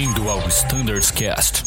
Bem-vindo 0.00 0.30
ao 0.30 0.38
Standards 0.48 1.10
Cast. 1.10 1.62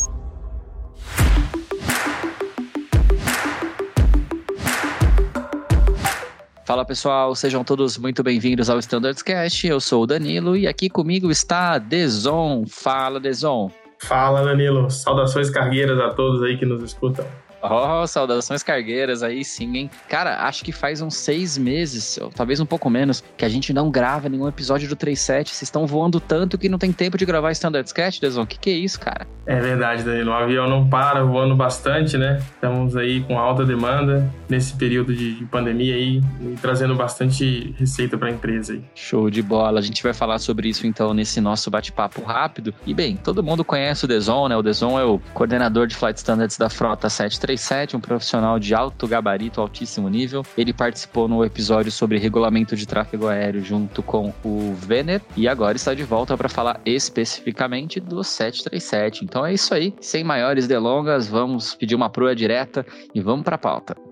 Fala 6.66 6.84
pessoal, 6.84 7.36
sejam 7.36 7.64
todos 7.64 7.96
muito 8.00 8.24
bem-vindos 8.24 8.72
ao 8.72 8.80
Standards 8.80 9.22
Cast. 9.22 9.68
Eu 9.68 9.80
sou 9.80 10.02
o 10.02 10.08
Danilo 10.08 10.58
e 10.58 10.68
aqui 10.68 10.90
comigo 10.90 11.30
está 11.30 11.78
Deson. 11.78 12.66
Fala, 12.68 13.20
Deson. 13.20 13.72
Fala, 14.02 14.44
Danilo. 14.44 14.90
Saudações 14.90 15.52
cargueiras 15.52 16.00
a 16.00 16.10
todos 16.10 16.42
aí 16.42 16.58
que 16.58 16.66
nos 16.66 16.82
escutam. 16.82 17.28
Oh, 17.64 18.06
saudações 18.06 18.62
cargueiras 18.62 19.24
aí 19.24 19.44
sim, 19.46 19.78
hein? 19.78 19.90
Cara, 20.10 20.46
acho 20.46 20.66
que 20.66 20.72
faz 20.72 21.02
uns 21.02 21.16
seis 21.16 21.58
meses, 21.58 22.18
ou 22.18 22.30
talvez 22.30 22.60
um 22.60 22.66
pouco 22.66 22.90
menos, 22.90 23.24
que 23.38 23.46
a 23.46 23.50
gente 23.50 23.72
não 23.72 23.90
grava 23.90 24.28
nenhum 24.28 24.48
episódio 24.48 24.90
do 24.90 24.96
37. 24.96 25.50
Vocês 25.50 25.64
estão 25.64 25.88
voando 25.88 26.20
tanto 26.20 26.58
que 26.58 26.68
não 26.68 26.78
tem 26.78 26.92
tempo 26.92 27.18
de 27.18 27.26
gravar 27.26 27.52
Standard 27.52 27.88
Sketch, 27.88 28.20
Deson. 28.20 28.44
O 28.44 28.48
que, 28.48 28.60
que 28.60 28.70
é 28.70 28.74
isso, 28.74 29.00
cara? 29.00 29.26
É 29.46 29.60
verdade, 29.60 30.04
Danilo. 30.04 30.32
O 30.32 30.34
avião 30.34 30.70
não 30.70 30.88
para, 30.90 31.24
voando 31.24 31.56
bastante, 31.56 32.18
né? 32.18 32.42
Estamos 32.56 32.96
aí 32.96 33.22
com 33.22 33.38
alta 33.38 33.66
demanda 33.66 34.30
nesse 34.50 34.74
período 34.76 35.14
de 35.16 35.46
pandemia 35.50 35.96
aí 35.96 36.22
e 36.42 36.56
trazendo 36.62 36.96
bastante 36.96 37.74
receita 37.78 38.18
para 38.18 38.28
a 38.28 38.32
empresa 38.32 38.74
aí. 38.74 38.84
Show 38.96 39.30
de 39.30 39.42
bola. 39.42 39.80
A 39.80 39.82
gente 39.82 40.04
vai 40.04 40.14
falar 40.14 40.40
sobre 40.40 40.70
isso 40.70 40.86
então 40.86 41.14
nesse 41.14 41.40
nosso 41.40 41.72
bate-papo 41.72 42.22
rápido. 42.24 42.74
E 42.86 42.94
bem, 42.94 43.16
todo 43.16 43.44
mundo 43.44 43.64
conhece 43.64 44.06
o 44.06 44.08
Deson, 44.08 44.48
né? 44.48 44.58
O 44.58 44.62
Deson 44.62 45.00
é 45.00 45.04
o 45.06 45.20
coordenador 45.34 45.88
de 45.88 45.96
Flight 45.96 46.18
Standards 46.18 46.58
da 46.58 46.70
Frota 46.70 47.10
737 47.58 47.98
um 47.98 48.00
profissional 48.00 48.60
de 48.60 48.74
alto 48.74 49.08
gabarito, 49.08 49.62
altíssimo 49.62 50.10
nível. 50.10 50.46
Ele 50.58 50.74
participou 50.74 51.28
no 51.28 51.44
episódio 51.44 51.92
sobre 51.92 52.18
regulamento 52.18 52.76
de 52.76 52.86
tráfego 52.86 53.28
aéreo 53.28 53.64
junto 53.64 54.02
com 54.02 54.34
o 54.44 54.74
Vener 54.76 55.22
e 55.36 55.48
agora 55.48 55.76
está 55.76 55.94
de 55.94 56.04
volta 56.04 56.38
para 56.38 56.50
falar 56.50 56.80
especificamente 56.86 58.00
do 58.00 58.24
737. 58.24 59.24
Então 59.24 59.46
é 59.46 59.54
isso 59.54 59.74
aí, 59.74 59.94
sem 60.00 60.24
maiores 60.24 60.68
delongas, 60.68 61.28
vamos 61.28 61.76
pedir 61.76 61.96
uma 61.96 62.10
proa 62.10 62.36
direta 62.36 62.86
e 63.14 63.22
vamos 63.22 63.44
para 63.44 63.56
a 63.56 63.60
pauta. 63.60 64.03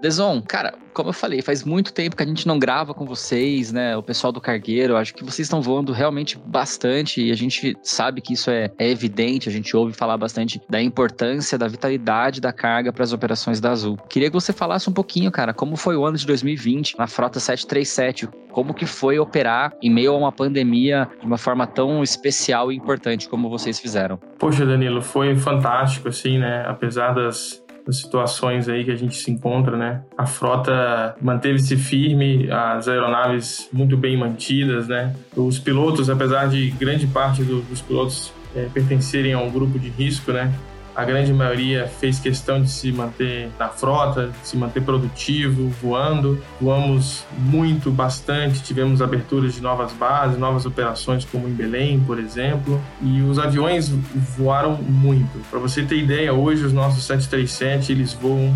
Deson, 0.00 0.42
cara, 0.42 0.74
como 0.92 1.10
eu 1.10 1.12
falei, 1.12 1.42
faz 1.42 1.64
muito 1.64 1.92
tempo 1.92 2.16
que 2.16 2.22
a 2.22 2.26
gente 2.26 2.46
não 2.46 2.58
grava 2.58 2.92
com 2.92 3.04
vocês, 3.04 3.72
né? 3.72 3.96
O 3.96 4.02
pessoal 4.02 4.32
do 4.32 4.40
cargueiro, 4.40 4.96
acho 4.96 5.14
que 5.14 5.24
vocês 5.24 5.46
estão 5.46 5.60
voando 5.60 5.92
realmente 5.92 6.38
bastante 6.38 7.22
e 7.22 7.30
a 7.30 7.34
gente 7.34 7.76
sabe 7.82 8.20
que 8.20 8.32
isso 8.32 8.50
é, 8.50 8.70
é 8.78 8.88
evidente, 8.88 9.48
a 9.48 9.52
gente 9.52 9.76
ouve 9.76 9.92
falar 9.92 10.16
bastante 10.16 10.60
da 10.68 10.80
importância, 10.80 11.58
da 11.58 11.68
vitalidade 11.68 12.40
da 12.40 12.52
carga 12.52 12.92
para 12.92 13.04
as 13.04 13.12
operações 13.12 13.60
da 13.60 13.70
Azul. 13.70 13.96
Queria 14.08 14.28
que 14.28 14.34
você 14.34 14.52
falasse 14.52 14.88
um 14.88 14.92
pouquinho, 14.92 15.30
cara, 15.30 15.52
como 15.52 15.76
foi 15.76 15.96
o 15.96 16.04
ano 16.04 16.16
de 16.16 16.26
2020 16.26 16.98
na 16.98 17.06
frota 17.06 17.38
737, 17.38 18.28
como 18.50 18.74
que 18.74 18.86
foi 18.86 19.18
operar 19.18 19.72
em 19.80 19.90
meio 19.90 20.12
a 20.12 20.16
uma 20.16 20.32
pandemia 20.32 21.08
de 21.20 21.26
uma 21.26 21.38
forma 21.38 21.66
tão 21.66 22.02
especial 22.02 22.72
e 22.72 22.76
importante 22.76 23.28
como 23.28 23.48
vocês 23.48 23.78
fizeram? 23.78 24.18
Poxa, 24.38 24.66
Danilo, 24.66 25.02
foi 25.02 25.36
fantástico, 25.36 26.08
assim, 26.08 26.38
né? 26.38 26.64
Apesar 26.66 27.12
das 27.12 27.59
situações 27.98 28.68
aí 28.68 28.84
que 28.84 28.90
a 28.90 28.96
gente 28.96 29.16
se 29.16 29.30
encontra, 29.30 29.76
né? 29.76 30.02
A 30.16 30.26
frota 30.26 31.14
manteve-se 31.20 31.76
firme, 31.76 32.50
as 32.50 32.88
aeronaves 32.88 33.68
muito 33.72 33.96
bem 33.96 34.16
mantidas, 34.16 34.88
né? 34.88 35.14
Os 35.36 35.58
pilotos, 35.58 36.08
apesar 36.10 36.48
de 36.48 36.70
grande 36.72 37.06
parte 37.06 37.42
do, 37.42 37.62
dos 37.62 37.80
pilotos 37.80 38.32
é, 38.54 38.68
pertencerem 38.72 39.32
a 39.32 39.38
um 39.38 39.50
grupo 39.50 39.78
de 39.78 39.88
risco, 39.88 40.32
né? 40.32 40.52
A 41.00 41.04
grande 41.06 41.32
maioria 41.32 41.86
fez 41.86 42.18
questão 42.18 42.60
de 42.60 42.68
se 42.68 42.92
manter 42.92 43.48
na 43.58 43.70
frota, 43.70 44.26
de 44.26 44.46
se 44.46 44.54
manter 44.54 44.82
produtivo, 44.82 45.70
voando. 45.80 46.38
Voamos 46.60 47.24
muito, 47.38 47.90
bastante, 47.90 48.62
tivemos 48.62 49.00
aberturas 49.00 49.54
de 49.54 49.62
novas 49.62 49.94
bases, 49.94 50.38
novas 50.38 50.66
operações, 50.66 51.24
como 51.24 51.48
em 51.48 51.54
Belém, 51.54 51.98
por 52.00 52.18
exemplo. 52.18 52.78
E 53.00 53.22
os 53.22 53.38
aviões 53.38 53.88
voaram 53.88 54.74
muito. 54.74 55.38
Para 55.50 55.58
você 55.58 55.82
ter 55.82 55.96
ideia, 55.96 56.34
hoje 56.34 56.66
os 56.66 56.72
nossos 56.74 57.02
737 57.04 57.92
eles 57.92 58.12
voam 58.12 58.54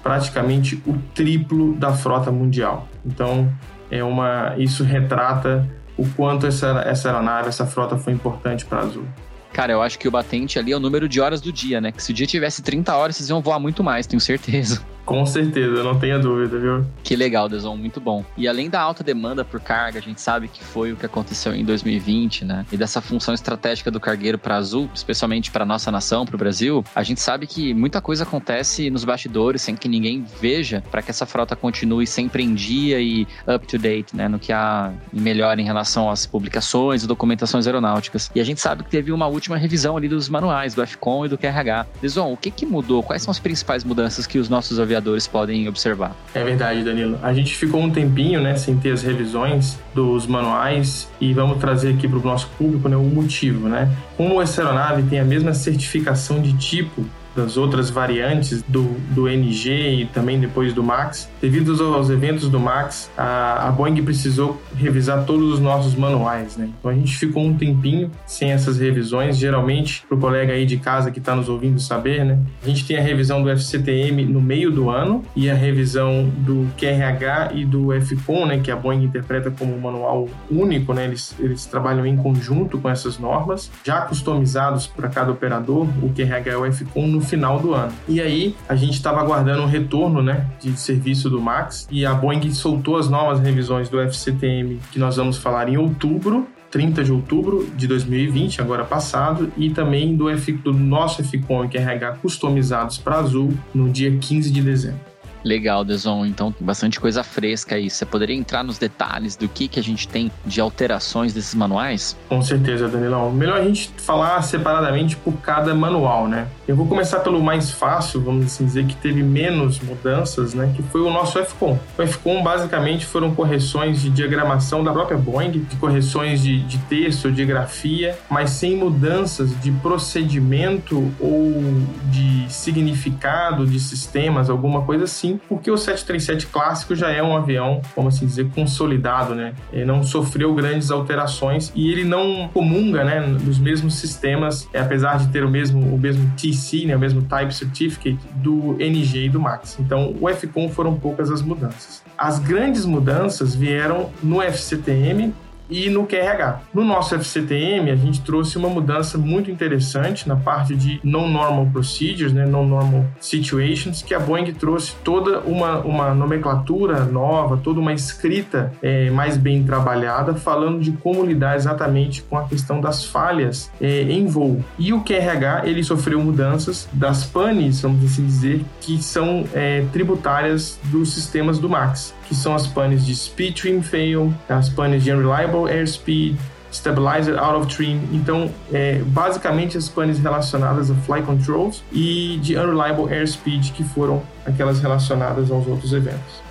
praticamente 0.00 0.80
o 0.86 0.96
triplo 1.12 1.74
da 1.74 1.92
frota 1.92 2.30
mundial. 2.30 2.86
Então, 3.04 3.52
é 3.90 4.04
uma, 4.04 4.54
isso 4.58 4.84
retrata 4.84 5.68
o 5.98 6.08
quanto 6.10 6.46
essa, 6.46 6.84
essa 6.86 7.08
aeronave, 7.08 7.48
essa 7.48 7.66
frota 7.66 7.96
foi 7.96 8.12
importante 8.12 8.64
para 8.64 8.78
a 8.78 8.82
Azul. 8.82 9.06
Cara, 9.52 9.72
eu 9.72 9.82
acho 9.82 9.98
que 9.98 10.06
o 10.06 10.10
batente 10.10 10.58
ali 10.58 10.72
é 10.72 10.76
o 10.76 10.80
número 10.80 11.08
de 11.08 11.20
horas 11.20 11.40
do 11.40 11.52
dia, 11.52 11.80
né? 11.80 11.90
Que 11.92 12.02
se 12.02 12.12
o 12.12 12.14
dia 12.14 12.26
tivesse 12.26 12.62
30 12.62 12.94
horas, 12.94 13.16
vocês 13.16 13.28
iam 13.28 13.40
voar 13.40 13.58
muito 13.58 13.82
mais, 13.82 14.06
tenho 14.06 14.20
certeza. 14.20 14.82
Com 15.04 15.26
certeza, 15.26 15.82
não 15.82 15.98
tenha 15.98 16.18
dúvida, 16.18 16.58
viu? 16.58 16.86
Que 17.02 17.16
legal, 17.16 17.48
Deson, 17.48 17.76
muito 17.76 18.00
bom. 18.00 18.24
E 18.36 18.46
além 18.46 18.70
da 18.70 18.80
alta 18.80 19.02
demanda 19.02 19.44
por 19.44 19.60
carga, 19.60 19.98
a 19.98 20.02
gente 20.02 20.20
sabe 20.20 20.46
que 20.46 20.62
foi 20.62 20.92
o 20.92 20.96
que 20.96 21.04
aconteceu 21.04 21.52
em 21.54 21.64
2020, 21.64 22.44
né? 22.44 22.64
E 22.70 22.76
dessa 22.76 23.00
função 23.00 23.34
estratégica 23.34 23.90
do 23.90 23.98
cargueiro 23.98 24.38
para 24.38 24.56
Azul, 24.56 24.88
especialmente 24.94 25.50
para 25.50 25.64
nossa 25.64 25.90
nação, 25.90 26.24
para 26.24 26.36
o 26.36 26.38
Brasil, 26.38 26.84
a 26.94 27.02
gente 27.02 27.20
sabe 27.20 27.46
que 27.46 27.74
muita 27.74 28.00
coisa 28.00 28.22
acontece 28.22 28.88
nos 28.88 29.04
bastidores 29.04 29.62
sem 29.62 29.74
que 29.74 29.88
ninguém 29.88 30.24
veja, 30.40 30.82
para 30.90 31.02
que 31.02 31.10
essa 31.10 31.26
frota 31.26 31.56
continue 31.56 32.06
sempre 32.06 32.44
em 32.44 32.54
dia 32.54 33.00
e 33.00 33.26
up 33.52 33.66
to 33.66 33.78
date, 33.78 34.14
né? 34.14 34.28
No 34.28 34.38
que 34.38 34.52
há 34.52 34.92
melhor 35.12 35.58
em 35.58 35.64
relação 35.64 36.08
às 36.08 36.24
publicações 36.24 37.02
e 37.02 37.06
documentações 37.08 37.66
aeronáuticas. 37.66 38.30
E 38.32 38.40
a 38.40 38.44
gente 38.44 38.60
sabe 38.60 38.84
que 38.84 38.90
teve 38.90 39.10
uma 39.10 39.26
última 39.26 39.56
revisão 39.56 39.96
ali 39.96 40.08
dos 40.08 40.28
manuais 40.28 40.72
do 40.72 40.86
FCOM 40.86 41.26
e 41.26 41.28
do 41.28 41.36
QRH. 41.36 41.86
Deson, 42.00 42.32
o 42.32 42.36
que 42.36 42.50
que 42.50 42.64
mudou? 42.64 43.02
Quais 43.02 43.22
são 43.22 43.32
as 43.32 43.40
principais 43.40 43.82
mudanças 43.82 44.26
que 44.26 44.38
os 44.38 44.48
nossos 44.48 44.78
aviadores 44.78 44.89
aviadores 44.90 45.26
podem 45.26 45.68
observar. 45.68 46.16
É 46.34 46.42
verdade, 46.42 46.82
Danilo. 46.82 47.18
A 47.22 47.32
gente 47.32 47.54
ficou 47.56 47.80
um 47.80 47.90
tempinho, 47.90 48.40
né, 48.40 48.56
sem 48.56 48.76
ter 48.76 48.92
as 48.92 49.02
revisões 49.02 49.78
dos 49.94 50.26
manuais 50.26 51.08
e 51.20 51.32
vamos 51.32 51.58
trazer 51.58 51.94
aqui 51.94 52.08
para 52.08 52.18
o 52.18 52.22
nosso 52.22 52.48
público, 52.58 52.88
né, 52.88 52.96
o 52.96 53.02
motivo, 53.02 53.68
né? 53.68 53.90
Como 54.16 54.42
essa 54.42 54.62
aeronave 54.62 55.02
tem 55.04 55.20
a 55.20 55.24
mesma 55.24 55.54
certificação 55.54 56.40
de 56.40 56.52
tipo 56.54 57.04
das 57.34 57.56
outras 57.56 57.90
variantes 57.90 58.62
do, 58.62 58.84
do 59.10 59.28
NG 59.28 60.02
e 60.02 60.06
também 60.06 60.38
depois 60.38 60.72
do 60.72 60.82
MAX. 60.82 61.28
Devido 61.40 61.82
aos 61.94 62.10
eventos 62.10 62.48
do 62.48 62.58
MAX, 62.58 63.10
a, 63.16 63.68
a 63.68 63.70
Boeing 63.70 64.02
precisou 64.02 64.60
revisar 64.76 65.24
todos 65.24 65.54
os 65.54 65.60
nossos 65.60 65.94
manuais, 65.94 66.56
né? 66.56 66.70
Então 66.78 66.90
a 66.90 66.94
gente 66.94 67.16
ficou 67.16 67.44
um 67.44 67.56
tempinho 67.56 68.10
sem 68.26 68.50
essas 68.50 68.78
revisões. 68.78 69.36
Geralmente, 69.36 70.04
para 70.08 70.16
o 70.16 70.20
colega 70.20 70.52
aí 70.52 70.66
de 70.66 70.76
casa 70.76 71.10
que 71.10 71.18
está 71.18 71.34
nos 71.34 71.48
ouvindo 71.48 71.80
saber, 71.80 72.24
né? 72.24 72.38
A 72.62 72.68
gente 72.68 72.86
tem 72.86 72.96
a 72.96 73.02
revisão 73.02 73.42
do 73.42 73.50
FCTM 73.50 74.24
no 74.24 74.40
meio 74.40 74.70
do 74.70 74.90
ano 74.90 75.22
e 75.34 75.48
a 75.48 75.54
revisão 75.54 76.30
do 76.38 76.68
QRH 76.76 77.52
e 77.54 77.64
do 77.64 77.88
FCOM, 78.00 78.46
né? 78.46 78.58
Que 78.58 78.70
a 78.70 78.76
Boeing 78.76 79.04
interpreta 79.04 79.50
como 79.50 79.74
um 79.74 79.80
manual 79.80 80.28
único, 80.50 80.92
né? 80.92 81.04
Eles, 81.04 81.34
eles 81.38 81.66
trabalham 81.66 82.06
em 82.06 82.16
conjunto 82.16 82.78
com 82.78 82.88
essas 82.88 83.18
normas, 83.18 83.70
já 83.84 84.02
customizados 84.02 84.86
para 84.86 85.08
cada 85.08 85.30
operador, 85.30 85.86
o 86.02 86.12
QRH 86.12 86.50
e 86.50 86.56
o 86.56 86.72
FCOM 86.72 87.06
no 87.06 87.19
final 87.20 87.58
do 87.58 87.74
ano. 87.74 87.92
E 88.08 88.20
aí 88.20 88.54
a 88.68 88.74
gente 88.74 88.94
estava 88.94 89.20
aguardando 89.20 89.62
um 89.62 89.66
retorno, 89.66 90.22
né, 90.22 90.46
de 90.60 90.78
serviço 90.78 91.28
do 91.28 91.40
Max 91.40 91.86
e 91.90 92.04
a 92.04 92.14
Boeing 92.14 92.50
soltou 92.52 92.96
as 92.96 93.08
novas 93.08 93.40
revisões 93.40 93.88
do 93.88 94.00
FCTM 94.00 94.78
que 94.92 94.98
nós 94.98 95.16
vamos 95.16 95.36
falar 95.36 95.68
em 95.68 95.76
outubro 95.76 96.46
30 96.70 97.02
de 97.02 97.12
outubro 97.12 97.68
de 97.76 97.86
2020, 97.86 98.60
agora 98.60 98.84
passado, 98.84 99.52
e 99.56 99.70
também 99.70 100.14
do, 100.14 100.30
F, 100.30 100.52
do 100.52 100.72
nosso 100.72 101.22
FCOM 101.24 101.64
e 101.64 101.76
RH 101.76 102.12
customizados 102.22 102.96
para 102.96 103.16
Azul 103.16 103.52
no 103.74 103.90
dia 103.90 104.16
15 104.16 104.50
de 104.50 104.62
dezembro. 104.62 105.09
Legal, 105.44 105.84
Deson. 105.84 106.26
Então, 106.26 106.54
bastante 106.60 107.00
coisa 107.00 107.22
fresca 107.22 107.76
aí. 107.76 107.88
Você 107.88 108.04
poderia 108.04 108.36
entrar 108.36 108.62
nos 108.62 108.78
detalhes 108.78 109.36
do 109.36 109.48
que, 109.48 109.68
que 109.68 109.80
a 109.80 109.82
gente 109.82 110.06
tem 110.06 110.30
de 110.44 110.60
alterações 110.60 111.32
desses 111.32 111.54
manuais? 111.54 112.16
Com 112.28 112.42
certeza, 112.42 112.88
Danilão. 112.88 113.30
Melhor 113.30 113.58
a 113.58 113.64
gente 113.64 113.90
falar 113.98 114.40
separadamente 114.42 115.16
por 115.16 115.32
cada 115.34 115.74
manual, 115.74 116.28
né? 116.28 116.48
Eu 116.68 116.76
vou 116.76 116.86
começar 116.86 117.20
pelo 117.20 117.42
mais 117.42 117.70
fácil, 117.70 118.20
vamos 118.20 118.46
assim 118.46 118.64
dizer, 118.64 118.86
que 118.86 118.94
teve 118.96 119.22
menos 119.22 119.80
mudanças, 119.80 120.54
né? 120.54 120.72
Que 120.76 120.82
foi 120.82 121.00
o 121.00 121.10
nosso 121.10 121.38
FCOM. 121.38 121.78
O 121.98 122.06
FCOM, 122.06 122.42
basicamente, 122.42 123.06
foram 123.06 123.34
correções 123.34 124.00
de 124.00 124.10
diagramação 124.10 124.84
da 124.84 124.92
própria 124.92 125.18
Boeing, 125.18 125.50
de 125.50 125.76
correções 125.76 126.42
de, 126.42 126.60
de 126.60 126.78
texto, 126.78 127.30
de 127.30 127.44
grafia, 127.44 128.18
mas 128.28 128.50
sem 128.50 128.76
mudanças 128.76 129.58
de 129.60 129.70
procedimento 129.72 131.12
ou 131.18 131.62
de 132.04 132.46
significado 132.48 133.66
de 133.66 133.80
sistemas, 133.80 134.50
alguma 134.50 134.82
coisa 134.82 135.04
assim 135.04 135.29
porque 135.48 135.70
o 135.70 135.76
737 135.76 136.46
clássico 136.46 136.94
já 136.94 137.10
é 137.10 137.22
um 137.22 137.36
avião, 137.36 137.80
como 137.94 138.08
assim 138.08 138.26
dizer, 138.26 138.48
consolidado, 138.54 139.34
né? 139.34 139.54
Ele 139.72 139.84
não 139.84 140.02
sofreu 140.02 140.54
grandes 140.54 140.90
alterações 140.90 141.72
e 141.74 141.90
ele 141.90 142.04
não 142.04 142.48
comunga, 142.52 143.04
né, 143.04 143.20
dos 143.20 143.58
mesmos 143.58 143.94
sistemas, 143.94 144.68
é, 144.72 144.80
apesar 144.80 145.18
de 145.18 145.28
ter 145.28 145.44
o 145.44 145.50
mesmo, 145.50 145.80
o 145.94 145.98
mesmo 145.98 146.30
TC, 146.36 146.86
né, 146.86 146.96
o 146.96 146.98
mesmo 146.98 147.22
Type 147.22 147.54
Certificate 147.54 148.18
do 148.34 148.76
NG 148.80 149.26
e 149.26 149.28
do 149.28 149.40
MAX. 149.40 149.78
Então, 149.78 150.14
o 150.20 150.28
FCOM 150.28 150.68
foram 150.68 150.94
poucas 150.94 151.30
as 151.30 151.42
mudanças. 151.42 152.02
As 152.16 152.38
grandes 152.38 152.84
mudanças 152.84 153.54
vieram 153.54 154.10
no 154.22 154.42
FCTM 154.42 155.32
e 155.70 155.88
no 155.88 156.06
QRH. 156.06 156.60
No 156.74 156.84
nosso 156.84 157.14
FCTM, 157.14 157.90
a 157.90 157.96
gente 157.96 158.20
trouxe 158.20 158.58
uma 158.58 158.68
mudança 158.68 159.16
muito 159.16 159.50
interessante 159.50 160.28
na 160.28 160.36
parte 160.36 160.74
de 160.74 161.00
non-normal 161.04 161.66
procedures, 161.72 162.32
né, 162.32 162.44
non-normal 162.44 163.06
situations, 163.20 164.02
que 164.02 164.14
a 164.14 164.18
Boeing 164.18 164.52
trouxe 164.52 164.94
toda 165.04 165.40
uma, 165.40 165.78
uma 165.80 166.14
nomenclatura 166.14 167.04
nova, 167.04 167.56
toda 167.56 167.80
uma 167.80 167.92
escrita 167.92 168.72
é, 168.82 169.10
mais 169.10 169.36
bem 169.36 169.62
trabalhada, 169.62 170.34
falando 170.34 170.80
de 170.80 170.92
como 170.92 171.24
lidar 171.24 171.56
exatamente 171.56 172.22
com 172.22 172.36
a 172.36 172.44
questão 172.44 172.80
das 172.80 173.04
falhas 173.04 173.70
é, 173.80 174.02
em 174.02 174.26
voo. 174.26 174.62
E 174.78 174.92
o 174.92 175.02
QRH, 175.02 175.62
ele 175.64 175.82
sofreu 175.84 176.20
mudanças 176.20 176.88
das 176.92 177.24
panes, 177.24 177.80
vamos 177.82 178.04
assim 178.04 178.24
dizer, 178.24 178.64
que 178.80 179.02
são 179.02 179.44
é, 179.54 179.84
tributárias 179.92 180.78
dos 180.84 181.12
sistemas 181.12 181.58
do 181.58 181.68
MAX, 181.68 182.14
que 182.26 182.34
são 182.34 182.54
as 182.54 182.66
panes 182.66 183.04
de 183.04 183.14
Speed 183.14 183.58
Trim 183.58 183.82
Fail, 183.82 184.32
as 184.48 184.68
panes 184.68 185.02
de 185.02 185.12
Unreliable 185.12 185.59
Airspeed, 185.68 186.36
Stabilizer 186.72 187.38
Out 187.38 187.56
of 187.56 187.74
Trim. 187.74 188.08
Então, 188.12 188.50
é, 188.72 189.00
basicamente 189.06 189.76
as 189.76 189.88
panes 189.88 190.18
relacionadas 190.18 190.90
a 190.90 190.94
Fly 190.94 191.22
Controls 191.22 191.82
e 191.92 192.38
de 192.42 192.56
Unreliable 192.56 193.12
Airspeed, 193.12 193.72
que 193.72 193.82
foram 193.82 194.22
aquelas 194.46 194.80
relacionadas 194.80 195.50
aos 195.50 195.66
outros 195.66 195.92
eventos. 195.92 196.49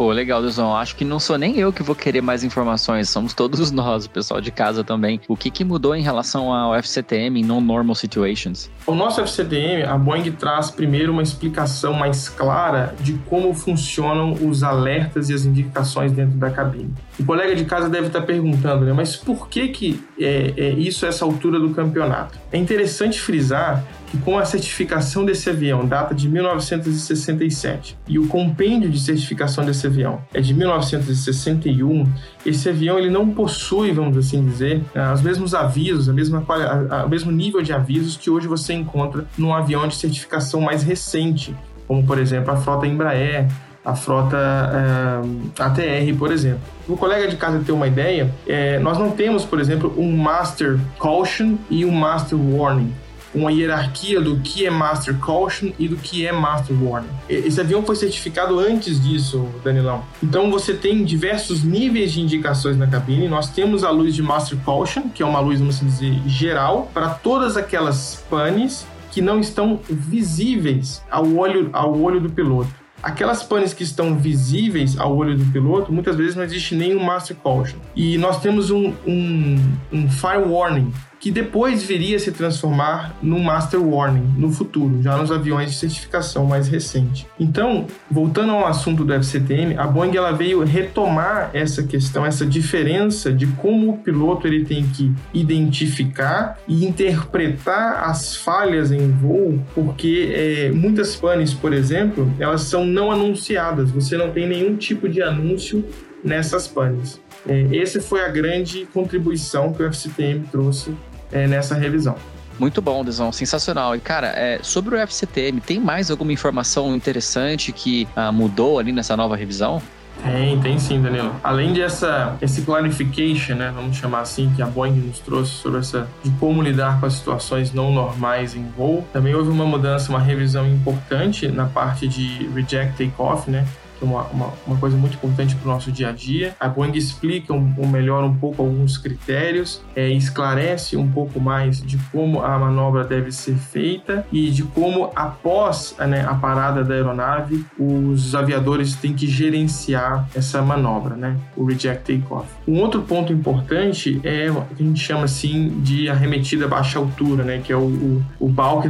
Pô, 0.00 0.12
legal, 0.12 0.40
Duzão. 0.40 0.74
Acho 0.74 0.96
que 0.96 1.04
não 1.04 1.20
sou 1.20 1.36
nem 1.36 1.58
eu 1.58 1.70
que 1.70 1.82
vou 1.82 1.94
querer 1.94 2.22
mais 2.22 2.42
informações, 2.42 3.10
somos 3.10 3.34
todos 3.34 3.68
nós, 3.70 4.06
o 4.06 4.10
pessoal 4.10 4.40
de 4.40 4.50
casa 4.50 4.82
também. 4.82 5.20
O 5.28 5.36
que, 5.36 5.50
que 5.50 5.62
mudou 5.62 5.94
em 5.94 6.00
relação 6.00 6.50
ao 6.50 6.74
FCTM 6.74 7.38
em 7.38 7.44
non-normal 7.44 7.94
situations? 7.94 8.70
O 8.86 8.94
nosso 8.94 9.20
FCTM, 9.20 9.82
a 9.82 9.98
Boeing 9.98 10.32
traz 10.32 10.70
primeiro 10.70 11.12
uma 11.12 11.22
explicação 11.22 11.92
mais 11.92 12.30
clara 12.30 12.94
de 12.98 13.12
como 13.26 13.52
funcionam 13.52 14.32
os 14.40 14.62
alertas 14.62 15.28
e 15.28 15.34
as 15.34 15.44
indicações 15.44 16.12
dentro 16.12 16.38
da 16.38 16.48
cabine. 16.48 16.94
O 17.18 17.24
colega 17.26 17.54
de 17.54 17.66
casa 17.66 17.86
deve 17.86 18.06
estar 18.06 18.22
perguntando, 18.22 18.86
né, 18.86 18.94
mas 18.94 19.16
por 19.16 19.50
que, 19.50 19.68
que 19.68 20.02
é, 20.18 20.54
é 20.56 20.70
isso 20.70 21.04
essa 21.04 21.26
altura 21.26 21.60
do 21.60 21.74
campeonato? 21.74 22.38
É 22.50 22.56
interessante 22.56 23.20
frisar 23.20 23.84
que 24.10 24.18
com 24.18 24.36
a 24.36 24.44
certificação 24.44 25.24
desse 25.24 25.48
avião 25.48 25.86
data 25.86 26.14
de 26.14 26.28
1967 26.28 27.96
e 28.08 28.18
o 28.18 28.26
compêndio 28.26 28.90
de 28.90 28.98
certificação 28.98 29.64
desse 29.64 29.86
avião 29.86 30.20
é 30.34 30.40
de 30.40 30.52
1961, 30.52 32.06
esse 32.44 32.68
avião 32.68 32.98
ele 32.98 33.08
não 33.08 33.30
possui, 33.30 33.92
vamos 33.92 34.16
assim 34.16 34.44
dizer, 34.44 34.82
eh, 34.94 35.12
os 35.12 35.22
mesmos 35.22 35.54
avisos, 35.54 36.08
a 36.08 36.12
mesma 36.12 36.44
a, 36.48 37.02
a, 37.02 37.06
o 37.06 37.08
mesmo 37.08 37.30
nível 37.30 37.62
de 37.62 37.72
avisos 37.72 38.16
que 38.16 38.28
hoje 38.28 38.48
você 38.48 38.72
encontra 38.72 39.24
num 39.38 39.54
avião 39.54 39.86
de 39.86 39.94
certificação 39.94 40.60
mais 40.60 40.82
recente, 40.82 41.54
como 41.86 42.04
por 42.04 42.18
exemplo 42.18 42.52
a 42.52 42.56
frota 42.56 42.86
Embraer, 42.86 43.46
a 43.84 43.94
frota 43.94 44.36
eh, 44.36 45.62
ATR, 45.62 46.18
por 46.18 46.32
exemplo. 46.32 46.60
O 46.88 46.96
colega 46.96 47.28
de 47.28 47.36
casa 47.36 47.62
ter 47.64 47.72
uma 47.72 47.86
ideia, 47.86 48.30
é, 48.46 48.78
nós 48.80 48.98
não 48.98 49.12
temos, 49.12 49.44
por 49.44 49.60
exemplo, 49.60 49.94
um 49.96 50.16
Master 50.16 50.78
Caution 50.98 51.56
e 51.70 51.84
um 51.84 51.92
Master 51.92 52.38
Warning 52.38 52.92
uma 53.34 53.52
hierarquia 53.52 54.20
do 54.20 54.36
que 54.40 54.66
é 54.66 54.70
Master 54.70 55.16
Caution 55.18 55.70
e 55.78 55.88
do 55.88 55.96
que 55.96 56.26
é 56.26 56.32
Master 56.32 56.76
Warning. 56.82 57.08
Esse 57.28 57.60
avião 57.60 57.82
foi 57.82 57.96
certificado 57.96 58.58
antes 58.58 59.00
disso, 59.02 59.48
Danilão. 59.62 60.02
Então 60.22 60.50
você 60.50 60.74
tem 60.74 61.04
diversos 61.04 61.62
níveis 61.62 62.12
de 62.12 62.20
indicações 62.20 62.76
na 62.76 62.86
cabine. 62.86 63.28
Nós 63.28 63.50
temos 63.50 63.84
a 63.84 63.90
luz 63.90 64.14
de 64.14 64.22
Master 64.22 64.58
Caution, 64.64 65.08
que 65.08 65.22
é 65.22 65.26
uma 65.26 65.40
luz, 65.40 65.58
vamos 65.60 65.80
dizer, 65.80 66.20
geral, 66.26 66.90
para 66.92 67.10
todas 67.10 67.56
aquelas 67.56 68.24
panes 68.28 68.86
que 69.10 69.20
não 69.20 69.40
estão 69.40 69.80
visíveis 69.88 71.02
ao 71.10 71.26
olho, 71.34 71.70
ao 71.72 71.98
olho 72.00 72.20
do 72.20 72.30
piloto. 72.30 72.70
Aquelas 73.02 73.42
panes 73.42 73.72
que 73.72 73.82
estão 73.82 74.14
visíveis 74.14 74.98
ao 74.98 75.16
olho 75.16 75.36
do 75.36 75.44
piloto, 75.46 75.90
muitas 75.90 76.14
vezes 76.16 76.36
não 76.36 76.44
existe 76.44 76.74
nenhum 76.74 77.02
Master 77.02 77.34
Caution. 77.36 77.78
E 77.96 78.18
nós 78.18 78.40
temos 78.40 78.70
um, 78.70 78.92
um, 79.06 79.58
um 79.90 80.10
Fire 80.10 80.44
Warning, 80.46 80.92
que 81.20 81.30
depois 81.30 81.82
viria 81.82 82.16
a 82.16 82.18
se 82.18 82.32
transformar 82.32 83.14
no 83.22 83.38
Master 83.38 83.80
Warning 83.80 84.34
no 84.38 84.50
futuro, 84.50 85.02
já 85.02 85.16
nos 85.18 85.30
aviões 85.30 85.70
de 85.70 85.76
certificação 85.76 86.46
mais 86.46 86.66
recente. 86.66 87.26
Então, 87.38 87.86
voltando 88.10 88.52
ao 88.52 88.66
assunto 88.66 89.04
do 89.04 89.12
FCTM, 89.12 89.76
a 89.76 89.86
Boeing 89.86 90.16
ela 90.16 90.32
veio 90.32 90.64
retomar 90.64 91.50
essa 91.52 91.82
questão, 91.82 92.24
essa 92.24 92.46
diferença 92.46 93.30
de 93.30 93.46
como 93.48 93.90
o 93.90 93.98
piloto 93.98 94.46
ele 94.46 94.64
tem 94.64 94.86
que 94.86 95.12
identificar 95.34 96.58
e 96.66 96.86
interpretar 96.86 98.08
as 98.08 98.34
falhas 98.34 98.90
em 98.90 99.10
voo, 99.10 99.60
porque 99.74 100.32
é, 100.34 100.70
muitas 100.70 101.14
panes, 101.14 101.52
por 101.52 101.74
exemplo, 101.74 102.32
elas 102.38 102.62
são 102.62 102.86
não 102.86 103.12
anunciadas. 103.12 103.90
Você 103.90 104.16
não 104.16 104.30
tem 104.30 104.48
nenhum 104.48 104.74
tipo 104.74 105.06
de 105.06 105.22
anúncio 105.22 105.84
nessas 106.24 106.66
panes. 106.66 107.20
É, 107.46 107.76
essa 107.76 108.00
foi 108.00 108.22
a 108.22 108.28
grande 108.28 108.86
contribuição 108.92 109.72
que 109.72 109.82
o 109.82 109.86
FCTM 109.86 110.46
trouxe 110.50 110.94
é, 111.32 111.46
nessa 111.46 111.74
revisão. 111.74 112.16
Muito 112.58 112.82
bom, 112.82 113.02
Desão, 113.02 113.32
sensacional. 113.32 113.96
E 113.96 114.00
cara, 114.00 114.28
é, 114.36 114.58
sobre 114.62 114.94
o 114.94 114.98
FCTM, 114.98 115.60
tem 115.62 115.80
mais 115.80 116.10
alguma 116.10 116.32
informação 116.32 116.94
interessante 116.94 117.72
que 117.72 118.06
ah, 118.14 118.30
mudou 118.30 118.78
ali 118.78 118.92
nessa 118.92 119.16
nova 119.16 119.34
revisão? 119.34 119.80
Tem, 120.22 120.60
tem 120.60 120.78
sim, 120.78 121.00
Danilo. 121.00 121.34
Além 121.42 121.72
dessa 121.72 122.36
esse 122.42 122.62
clarification, 122.62 123.54
né, 123.54 123.72
vamos 123.74 123.96
chamar 123.96 124.20
assim, 124.20 124.52
que 124.54 124.60
a 124.60 124.66
Boeing 124.66 124.92
nos 124.92 125.18
trouxe 125.20 125.52
sobre 125.52 125.80
essa 125.80 126.06
de 126.22 126.30
como 126.32 126.62
lidar 126.62 127.00
com 127.00 127.06
as 127.06 127.14
situações 127.14 127.72
não 127.72 127.90
normais 127.92 128.54
em 128.54 128.64
voo, 128.76 129.06
também 129.12 129.34
houve 129.34 129.48
uma 129.48 129.64
mudança, 129.64 130.10
uma 130.10 130.20
revisão 130.20 130.66
importante 130.66 131.48
na 131.48 131.64
parte 131.64 132.06
de 132.06 132.46
reject 132.54 133.02
takeoff, 133.02 133.50
né, 133.50 133.66
uma, 134.04 134.22
uma, 134.24 134.52
uma 134.66 134.76
coisa 134.76 134.96
muito 134.96 135.14
importante 135.14 135.54
para 135.56 135.68
o 135.68 135.72
nosso 135.72 135.90
dia 135.92 136.08
a 136.08 136.12
dia. 136.12 136.54
A 136.58 136.68
Boeing 136.68 136.92
explica 136.96 137.52
um, 137.52 137.74
um 137.78 137.86
melhor 137.86 138.24
um 138.24 138.34
pouco 138.34 138.62
alguns 138.62 138.98
critérios, 138.98 139.82
é, 139.94 140.08
esclarece 140.10 140.96
um 140.96 141.10
pouco 141.10 141.40
mais 141.40 141.80
de 141.80 141.98
como 142.12 142.42
a 142.42 142.58
manobra 142.58 143.04
deve 143.04 143.32
ser 143.32 143.54
feita 143.54 144.26
e 144.32 144.50
de 144.50 144.62
como, 144.62 145.10
após 145.14 145.94
né, 145.98 146.24
a 146.26 146.34
parada 146.34 146.84
da 146.84 146.94
aeronave, 146.94 147.64
os 147.78 148.34
aviadores 148.34 148.94
têm 148.94 149.14
que 149.14 149.26
gerenciar 149.26 150.28
essa 150.34 150.62
manobra, 150.62 151.16
né, 151.16 151.36
o 151.56 151.64
reject 151.64 152.12
takeoff. 152.12 152.46
Um 152.66 152.80
outro 152.80 153.02
ponto 153.02 153.32
importante 153.32 154.20
é 154.24 154.50
o 154.50 154.62
que 154.74 154.82
a 154.82 154.86
gente 154.86 155.00
chama 155.00 155.24
assim 155.24 155.80
de 155.80 156.08
arremetida 156.08 156.64
a 156.64 156.68
baixa 156.68 156.98
altura, 156.98 157.44
né, 157.44 157.60
que 157.62 157.72
é 157.72 157.76
o, 157.76 157.80
o, 157.80 158.22
o 158.38 158.48
bulk 158.48 158.88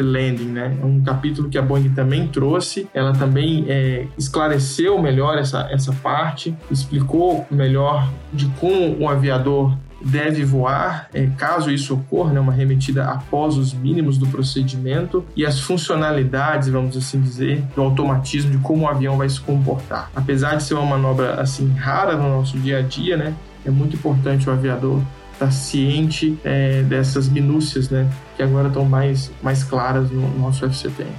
landing, 0.00 0.46
né, 0.46 0.76
é 0.80 0.84
um 0.84 1.02
capítulo 1.02 1.48
que 1.48 1.58
a 1.58 1.62
Boeing 1.62 1.90
também 1.90 2.26
trouxe. 2.28 2.88
Ela 2.94 3.12
também 3.12 3.64
é, 3.68 4.06
esclareceu 4.24 5.00
melhor 5.00 5.38
essa, 5.38 5.68
essa 5.70 5.92
parte, 5.92 6.54
explicou 6.70 7.46
melhor 7.50 8.10
de 8.32 8.46
como 8.60 9.00
um 9.00 9.08
aviador 9.08 9.76
deve 10.04 10.44
voar, 10.44 11.08
é, 11.14 11.26
caso 11.38 11.70
isso 11.70 11.94
ocorra, 11.94 12.34
né, 12.34 12.40
uma 12.40 12.52
remetida 12.52 13.04
após 13.04 13.56
os 13.56 13.72
mínimos 13.72 14.18
do 14.18 14.26
procedimento 14.26 15.24
e 15.34 15.46
as 15.46 15.60
funcionalidades, 15.60 16.68
vamos 16.68 16.94
assim 16.94 17.20
dizer, 17.20 17.62
do 17.74 17.80
automatismo 17.80 18.50
de 18.50 18.58
como 18.58 18.84
o 18.84 18.88
avião 18.88 19.16
vai 19.16 19.28
se 19.28 19.40
comportar. 19.40 20.10
Apesar 20.14 20.56
de 20.56 20.62
ser 20.62 20.74
uma 20.74 20.84
manobra 20.84 21.40
assim 21.40 21.72
rara 21.72 22.16
no 22.16 22.28
nosso 22.28 22.58
dia 22.58 22.78
a 22.78 22.82
dia, 22.82 23.16
né, 23.16 23.34
é 23.64 23.70
muito 23.70 23.96
importante 23.96 24.48
o 24.48 24.52
aviador 24.52 25.00
estar 25.32 25.50
ciente 25.50 26.38
é, 26.44 26.82
dessas 26.82 27.26
minúcias, 27.26 27.88
né, 27.88 28.06
que 28.36 28.42
agora 28.42 28.68
estão 28.68 28.84
mais, 28.84 29.32
mais 29.42 29.64
claras 29.64 30.10
no 30.10 30.38
nosso 30.38 30.66
FCTM. 30.66 31.10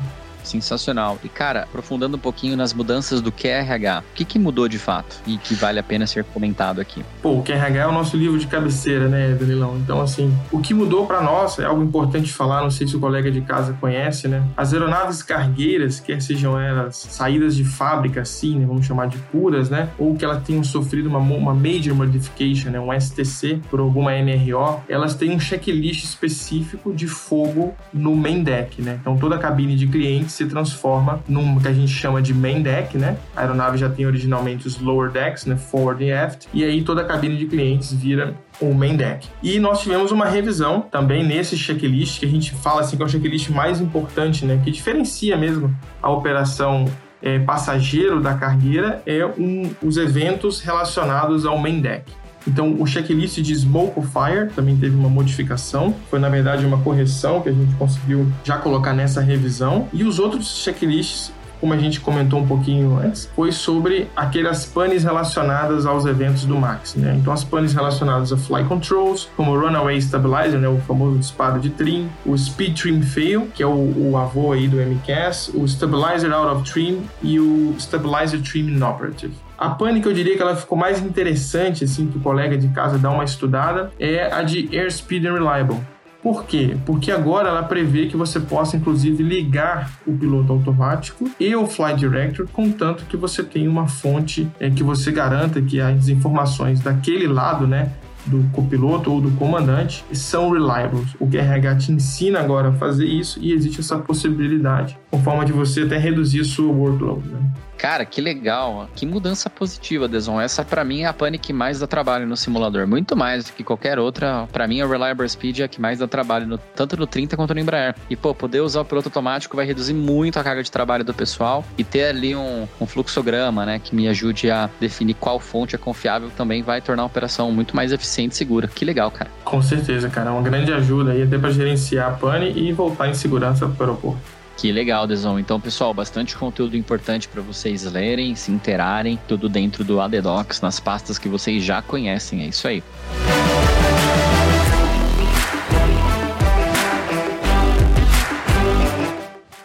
Sensacional. 0.46 1.18
E, 1.24 1.30
cara, 1.30 1.64
aprofundando 1.64 2.18
um 2.18 2.20
pouquinho 2.20 2.56
nas 2.56 2.74
mudanças 2.74 3.22
do 3.22 3.32
QRH, 3.32 4.04
o 4.12 4.16
que, 4.16 4.25
que 4.25 4.40
mudou 4.40 4.68
de 4.68 4.80
fato 4.80 5.18
e 5.25 5.38
que 5.38 5.54
vale 5.54 5.80
a 5.80 5.84
pena 5.84 6.08
ser 6.08 6.24
comentado 6.24 6.80
aqui? 6.80 7.04
Pô, 7.22 7.40
o 7.40 7.44
QRH 7.44 7.78
é 7.78 7.88
o 7.88 7.92
nosso 7.92 8.16
livro 8.16 8.38
de 8.38 8.48
cabeceira, 8.48 9.08
né, 9.08 9.34
Danilão? 9.34 9.78
Então, 9.78 10.02
assim, 10.02 10.34
o 10.52 10.60
que 10.60 10.74
mudou 10.74 11.06
para 11.06 11.22
nós 11.22 11.60
é 11.60 11.66
algo 11.66 11.84
importante 11.84 12.32
falar, 12.32 12.62
não 12.62 12.72
sei 12.72 12.88
se 12.88 12.96
o 12.96 13.00
colega 13.00 13.32
de 13.32 13.42
casa 13.42 13.75
conhece, 13.80 14.28
né? 14.28 14.44
As 14.56 14.74
aeronaves 14.74 15.22
cargueiras, 15.24 16.00
quer 16.00 16.22
sejam 16.22 16.60
elas 16.60 16.96
saídas 16.96 17.56
de 17.56 17.64
fábrica, 17.64 18.22
assim, 18.22 18.60
né, 18.60 18.66
vamos 18.66 18.86
chamar 18.86 19.08
de 19.08 19.18
puras, 19.18 19.70
né? 19.70 19.90
Ou 19.98 20.16
que 20.16 20.24
elas 20.24 20.44
tenham 20.44 20.64
sofrido 20.64 21.08
uma, 21.08 21.20
uma 21.20 21.54
major 21.54 21.96
modification, 21.96 22.70
né, 22.70 22.80
um 22.80 22.98
STC, 23.00 23.60
por 23.70 23.80
alguma 23.80 24.12
MRO, 24.12 24.82
elas 24.88 25.16
têm 25.16 25.32
um 25.32 25.40
checklist 25.40 26.04
específico 26.04 26.94
de 26.94 27.08
fogo 27.08 27.74
no 27.94 28.16
main 28.16 28.44
deck, 28.44 28.82
né? 28.82 28.98
Então, 29.02 29.18
toda 29.18 29.36
a 29.36 29.40
cabine 29.40 29.75
de 29.75 29.88
clientes 29.88 30.35
se 30.36 30.46
transforma 30.46 31.24
num 31.27 31.60
que 31.60 31.68
a 31.68 31.74
gente 31.74 31.92
chama 31.92 32.22
de 32.22 32.34
main 32.34 32.62
deck, 32.62 32.98
né? 32.98 33.18
A 33.36 33.42
aeronave 33.42 33.77
já 33.77 33.89
tem 33.89 34.06
originalmente 34.06 34.68
os 34.68 34.80
lower 34.80 35.12
decks, 35.12 35.46
né? 35.46 35.56
Forward 35.56 36.04
e 36.04 36.12
aft, 36.12 36.48
e 36.54 36.63
aí 36.63 36.84
toda 36.84 37.01
a 37.01 37.06
cabine 37.06 37.38
de 37.38 37.46
clientes 37.46 37.94
vira 37.94 38.36
o 38.60 38.74
main 38.74 38.96
deck. 38.96 39.27
E 39.42 39.60
nós 39.60 39.82
tivemos 39.82 40.12
uma 40.12 40.25
revisão 40.25 40.82
também 40.82 41.24
nesse 41.25 41.58
checklist, 41.58 42.20
que 42.20 42.25
a 42.25 42.30
gente 42.30 42.54
fala 42.54 42.82
assim 42.82 42.98
que 42.98 43.04
é 43.04 43.06
o 43.06 43.10
checklist 43.10 43.50
mais 43.50 43.80
importante, 43.80 44.46
né? 44.46 44.62
Que 44.63 44.72
diferencia 44.72 45.38
mesmo 45.38 45.75
a 46.01 46.10
operação 46.10 46.86
é, 47.22 47.39
passageiro 47.39 48.22
da 48.22 48.34
cargueira 48.36 49.01
é 49.06 49.25
um, 49.25 49.72
os 49.82 49.98
eventos 49.98 50.60
relacionados 50.60 51.46
ao 51.46 51.58
main 51.58 51.82
deck. 51.82 52.12
Então, 52.48 52.75
o 52.80 52.86
checklist 52.86 53.40
de 53.42 53.56
Smoke 53.56 54.02
Fire 54.02 54.50
também 54.56 54.78
teve 54.78 54.96
uma 54.96 55.10
modificação. 55.10 55.96
Foi, 56.10 56.20
na 56.20 56.30
verdade, 56.30 56.66
uma 56.66 56.78
correção 56.78 57.42
que 57.42 57.50
a 57.50 57.52
gente 57.52 57.74
conseguiu 57.75 58.32
já 58.44 58.58
colocar 58.58 58.94
nessa 58.94 59.22
revisão. 59.22 59.88
E 59.92 60.04
os 60.04 60.20
outros 60.20 60.64
checklists 60.64 61.32
como 61.60 61.74
a 61.74 61.78
gente 61.78 62.00
comentou 62.00 62.40
um 62.40 62.48
pouquinho 62.48 62.98
antes, 62.98 63.30
foi 63.36 63.52
sobre 63.52 64.08
aquelas 64.16 64.66
panes 64.66 65.04
relacionadas 65.04 65.86
aos 65.86 66.06
eventos 66.06 66.46
do 66.46 66.56
Max, 66.56 66.96
né? 66.96 67.16
Então 67.20 67.34
as 67.34 67.44
panes 67.44 67.74
relacionadas 67.74 68.32
a 68.32 68.38
fly 68.38 68.64
controls, 68.66 69.30
como 69.36 69.52
o 69.52 69.60
Runaway 69.60 69.98
Stabilizer, 69.98 70.60
né? 70.60 70.68
O 70.68 70.78
famoso 70.80 71.18
disparo 71.18 71.60
de 71.60 71.70
trim, 71.70 72.10
o 72.26 72.38
Speed 72.38 72.80
Trim 72.80 73.02
Fail, 73.02 73.48
que 73.54 73.64
é 73.64 73.68
o, 73.68 74.12
o 74.12 74.18
avô 74.18 74.52
aí 74.52 74.68
do 74.68 74.78
MCAS, 74.78 75.50
o 75.54 75.68
Stabilizer 75.68 76.32
Out 76.34 76.56
of 76.56 76.72
Trim 76.72 77.04
e 77.22 77.40
o 77.40 77.76
Stabilizer 77.78 78.42
Trim 78.42 78.68
Inoperative. 78.68 79.34
A 79.58 79.70
pane 79.70 80.02
que 80.02 80.08
eu 80.08 80.14
diria 80.14 80.36
que 80.36 80.42
ela 80.42 80.56
ficou 80.56 80.78
mais 80.78 81.02
interessante, 81.02 81.86
assim, 81.86 82.08
para 82.08 82.20
o 82.20 82.22
colega 82.22 82.58
de 82.58 82.68
casa 82.70 82.98
dar 82.98 83.12
uma 83.12 83.24
estudada, 83.24 83.92
é 83.98 84.32
a 84.32 84.42
de 84.42 84.70
Airspeed 84.78 85.26
and 85.26 85.34
Reliable. 85.34 85.80
Por 86.25 86.46
quê? 86.46 86.75
Porque 86.88 87.12
agora 87.12 87.50
ela 87.50 87.62
prevê 87.62 88.08
que 88.08 88.17
você 88.17 88.39
possa, 88.39 88.75
inclusive, 88.75 89.22
ligar 89.22 89.91
o 90.08 90.12
piloto 90.12 90.51
automático 90.53 91.29
e 91.39 91.55
o 91.55 91.67
Flight 91.67 92.00
Director, 92.00 92.48
contanto 92.51 93.05
que 93.05 93.15
você 93.15 93.44
tenha 93.44 93.70
uma 93.70 93.88
fonte 93.88 94.50
é, 94.60 94.72
que 94.72 94.82
você 94.82 95.12
garanta 95.12 95.62
que 95.62 95.79
as 95.79 96.10
informações 96.10 96.79
daquele 96.79 97.27
lado, 97.27 97.67
né, 97.67 97.91
do 98.25 98.44
copiloto 98.51 99.12
ou 99.12 99.22
do 99.22 99.29
comandante 99.38 100.03
são 100.13 100.50
reliables. 100.50 101.13
O 101.20 101.29
QRH 101.29 101.75
te 101.77 101.91
ensina 101.91 102.39
agora 102.39 102.70
a 102.70 102.74
fazer 102.74 103.05
isso 103.05 103.39
e 103.39 103.53
existe 103.53 103.82
essa 103.82 104.00
possibilidade, 104.00 104.98
com 105.12 105.22
forma 105.22 105.46
de 105.46 105.51
você 105.51 105.82
até 105.82 106.00
reduzir 106.00 106.44
sua 106.44 106.72
workload. 106.72 107.22
Né? 107.27 107.39
Cara, 107.77 108.05
que 108.05 108.22
legal. 108.22 108.89
Que 108.96 109.05
mudança 109.05 109.50
positiva, 109.50 110.08
Deson. 110.08 110.39
Essa 110.39 110.63
para 110.63 110.84
mim 110.84 111.01
é 111.01 111.05
a 111.05 111.13
pane 111.13 111.38
que 111.38 111.53
mais 111.53 111.79
dá 111.79 111.88
trabalho 111.88 112.25
no 112.25 112.38
simulador. 112.38 112.88
Muito 112.88 113.15
mais 113.15 113.46
do 113.46 113.53
que 113.53 113.63
qualquer 113.63 114.00
outra. 114.00 114.48
Para 114.51 114.67
mim, 114.67 114.82
a 114.82 114.88
Reliable 114.88 115.27
Speed 115.27 115.60
é 115.60 115.63
a 115.63 115.67
que 115.67 115.79
mais 115.79 116.00
dá 116.00 116.08
trabalho, 116.08 116.48
no, 116.48 116.58
tanto 116.58 116.98
no 116.98 117.05
30 117.05 117.36
quanto 117.36 117.53
no 117.53 117.60
Embraer. 117.60 117.96
E, 118.10 118.15
pô, 118.15 118.34
poder 118.34 118.62
usar 118.62 118.82
o 118.82 118.86
piloto 118.86 119.10
automático 119.10 119.55
vai 119.55 119.65
reduzir 119.65 119.94
muito 119.94 120.39
a 120.39 120.44
carga 120.44 120.63
de 120.63 120.72
trabalho 120.72 121.03
do 121.03 121.13
pessoal 121.13 121.63
e 121.77 121.84
ter 121.84 122.05
ali 122.05 122.36
um, 122.36 122.67
um 122.79 122.86
fluxograma, 122.86 123.65
né, 123.65 123.79
que 123.79 123.96
me 123.96 124.08
ajude 124.08 124.50
a 124.50 124.70
definir 124.79 125.15
qual 125.15 125.39
fonte 125.39 125.75
é 125.75 125.77
confiável 125.77 126.29
também 126.36 126.62
vai 126.63 126.82
tornar 126.82 127.03
a 127.03 127.05
operação 127.05 127.51
muito 127.51 127.75
mais 127.75 127.91
eficiente 127.91 128.34
e 128.34 128.36
segura. 128.36 128.67
Que 128.67 128.86
legal, 128.86 129.12
cara. 129.12 129.29
Com 129.44 129.62
certeza, 129.62 130.10
cara. 130.10 130.29
É 130.29 130.34
uma 130.34 130.41
grande 130.41 130.72
ajuda 130.74 131.12
aí 131.12 131.24
até 131.24 131.38
para 131.38 131.51
gerenciar 131.51 132.10
a 132.10 132.13
pane 132.13 132.51
e 132.51 132.72
voltar 132.72 133.10
em 133.10 133.13
segurança 133.13 133.67
para 133.67 133.86
o 133.86 133.89
aeroporto. 133.89 134.35
Que 134.58 134.72
legal, 134.72 135.06
Deson. 135.06 135.38
Então, 135.38 135.60
pessoal, 135.60 135.94
bastante 135.94 136.36
conteúdo 136.36 136.78
importante 136.78 137.28
para 137.28 137.42
vocês 137.42 137.84
lerem, 137.84 138.36
se 138.36 138.52
interarem, 138.52 139.20
tudo 139.28 139.50
dentro 139.50 139.84
do 139.84 140.00
ADDocs, 140.00 140.62
nas 140.62 140.80
pastas 140.80 141.20
que 141.20 141.28
vocês 141.28 141.64
já 141.64 141.82
conhecem. 141.82 142.44
É 142.44 142.48
isso 142.48 142.68
aí. 142.68 142.82